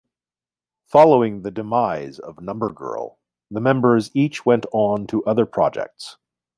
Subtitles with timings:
[0.87, 3.19] Following the demise of Number Girl,
[3.51, 6.17] the members each went on to other projects.